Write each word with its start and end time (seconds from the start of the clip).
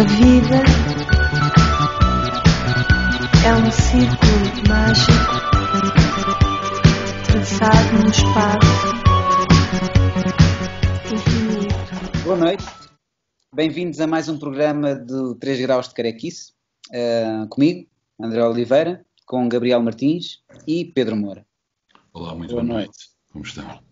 A 0.00 0.02
vida 0.02 0.56
é 3.44 3.52
um 3.52 3.70
círculo 3.70 4.48
mágico 4.66 5.12
traçado 7.26 7.98
no 7.98 8.08
espaço 8.08 8.96
infinito. 11.12 12.24
Boa 12.24 12.36
noite, 12.38 12.64
bem-vindos 13.54 14.00
a 14.00 14.06
mais 14.06 14.30
um 14.30 14.38
programa 14.38 14.94
do 14.94 15.34
3 15.34 15.60
Graus 15.60 15.88
de 15.88 15.94
Carequice, 15.94 16.54
uh, 16.94 17.46
comigo, 17.50 17.86
André 18.18 18.42
Oliveira, 18.42 19.04
com 19.26 19.46
Gabriel 19.50 19.82
Martins 19.82 20.42
e 20.66 20.86
Pedro 20.86 21.14
Moura. 21.14 21.46
Olá, 22.14 22.34
muito 22.34 22.52
boa, 22.52 22.64
boa 22.64 22.74
noite. 22.74 22.86
noite. 22.86 23.10
Como 23.30 23.44
estão? 23.44 23.82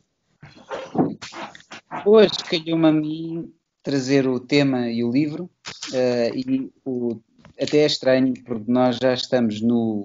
Hoje 2.06 2.38
calhou-me 2.48 2.88
a 2.88 2.92
mim 2.92 3.52
trazer 3.82 4.26
o 4.26 4.40
tema 4.40 4.90
e 4.90 5.04
o 5.04 5.10
livro, 5.10 5.50
uh, 5.92 6.36
e 6.36 6.72
o, 6.84 7.20
até 7.60 7.78
é 7.78 7.86
estranho, 7.86 8.34
porque 8.44 8.70
nós 8.70 8.96
já 8.96 9.14
estamos 9.14 9.60
no 9.60 10.04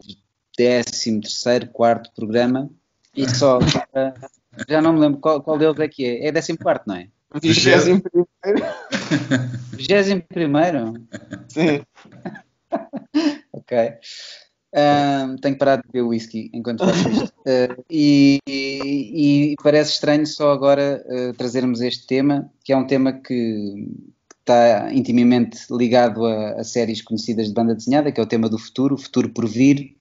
13 0.55 1.21
terceiro, 1.21 1.67
quarto 1.67 2.11
programa, 2.15 2.69
e 3.15 3.29
só, 3.29 3.59
uh, 3.59 4.29
já 4.67 4.81
não 4.81 4.93
me 4.93 4.99
lembro 4.99 5.19
qual, 5.19 5.41
qual 5.41 5.57
deles 5.57 5.79
é 5.79 5.87
que 5.87 6.05
é, 6.05 6.27
é 6.27 6.31
14 6.31 6.57
quarto, 6.57 6.87
não 6.87 6.95
é? 6.95 7.07
21 7.41 7.99
primeiro. 7.99 8.65
21 9.71 10.21
primeiro? 10.21 10.93
Sim. 11.47 11.81
ok. 13.51 13.93
Uh, 14.73 15.37
tenho 15.39 15.53
que 15.53 15.59
parar 15.59 15.75
de 15.75 15.83
beber 15.87 16.01
whisky 16.01 16.49
enquanto 16.51 16.83
faço 16.83 17.09
isto. 17.09 17.33
Uh, 17.41 17.83
e, 17.89 18.39
e, 18.47 19.51
e, 19.51 19.55
parece 19.61 19.91
estranho 19.91 20.25
só 20.25 20.51
agora 20.51 21.03
uh, 21.07 21.33
trazermos 21.33 21.79
este 21.81 22.07
tema, 22.07 22.51
que 22.63 22.73
é 22.73 22.77
um 22.77 22.87
tema 22.87 23.13
que 23.13 23.87
está 24.43 24.93
intimamente 24.93 25.57
ligado 25.71 26.25
a, 26.25 26.59
a, 26.59 26.63
séries 26.63 27.01
conhecidas 27.01 27.47
de 27.47 27.53
banda 27.53 27.73
desenhada, 27.73 28.11
que 28.11 28.19
é 28.19 28.23
o 28.23 28.27
tema 28.27 28.49
do 28.49 28.59
futuro, 28.59 28.95
o 28.95 28.97
futuro 28.97 29.29
por 29.29 29.47
vir. 29.47 29.95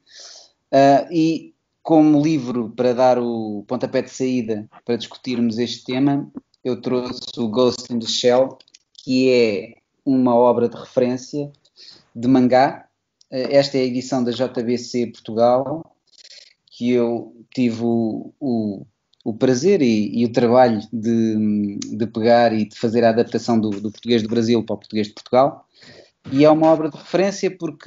Ah, 0.71 1.07
e 1.11 1.55
como 1.83 2.23
livro 2.23 2.71
para 2.77 2.93
dar 2.93 3.19
o 3.19 3.65
pontapé 3.67 4.03
de 4.03 4.11
saída 4.11 4.69
para 4.85 4.97
discutirmos 4.97 5.59
este 5.59 5.85
tema, 5.85 6.31
eu 6.65 6.81
trouxe 6.81 7.21
o 7.39 7.49
Ghost 7.49 7.93
in 7.93 7.99
the 7.99 8.07
Shell, 8.07 8.59
que 9.05 9.31
é 9.31 9.75
uma 10.05 10.35
obra 10.35 10.69
de 10.69 10.77
referência 10.77 11.51
de 12.15 12.29
mangá 12.29 12.89
eh, 13.33 13.57
esta 13.57 13.79
é 13.79 13.81
a 13.81 13.85
edição 13.85 14.23
da 14.23 14.31
JBC 14.31 15.07
Portugal, 15.07 15.97
que 16.71 16.91
eu 16.91 17.35
tive 17.55 17.83
o, 17.83 18.33
o, 18.39 18.87
o 19.25 19.33
prazer 19.33 19.81
e, 19.83 20.21
e, 20.21 20.25
o 20.25 20.33
trabalho 20.33 20.81
de, 20.93 21.79
de, 21.97 22.07
pegar 22.07 22.53
e 22.53 22.69
de 22.69 22.77
fazer 22.77 23.05
a 23.05 23.11
adaptação 23.11 23.59
do, 23.59 23.71
do, 23.71 23.91
português 23.91 24.23
do 24.23 24.29
Brasil 24.29 24.65
para 24.65 24.75
o 24.75 24.79
português 24.79 25.07
de 25.07 25.15
Portugal. 25.15 25.67
E 26.31 26.45
é 26.45 26.51
uma 26.51 26.69
obra 26.69 26.91
de 26.91 26.97
referência 26.97 27.51
porque 27.57 27.79